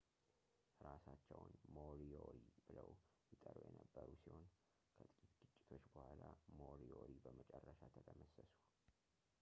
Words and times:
እራሳቸውን 0.79 1.51
moriori 1.75 2.41
ብለው 2.67 2.89
ይጠሩ 3.33 3.57
የነበር 3.67 4.09
ሲሆን 4.23 4.47
ከጥቂት 4.95 5.35
ግጭቶች 5.49 5.85
በኋላ 5.95 6.23
moriori 6.61 7.17
በመጨረሻ 7.27 7.79
ተደመሰሱ 7.97 8.49